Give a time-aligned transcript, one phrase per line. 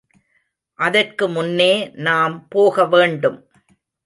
[0.79, 1.73] அதற்கு முன்னே
[1.99, 3.39] நாம் போக வேண்டும்.